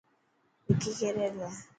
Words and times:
وڪي 0.65 0.91
ڪيريلا. 0.99 1.49